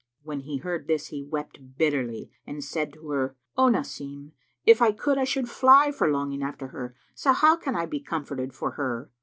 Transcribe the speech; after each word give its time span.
When 0.23 0.39
he 0.39 0.57
heard 0.57 0.87
this, 0.87 1.09
he 1.09 1.21
wept 1.21 1.77
bitterly 1.77 2.31
and 2.47 2.63
said 2.63 2.91
to 2.93 3.09
her, 3.09 3.35
"O 3.55 3.67
Nasim, 3.69 4.31
if 4.65 4.81
I 4.81 4.91
could, 4.93 5.19
I 5.19 5.25
should 5.25 5.47
fly 5.47 5.91
for 5.91 6.09
longing 6.09 6.41
after 6.41 6.69
her; 6.69 6.95
so 7.13 7.33
how 7.33 7.55
can 7.55 7.75
I 7.75 7.85
be 7.85 7.99
comforted 7.99 8.51
for 8.51 8.71
her?" 8.71 9.11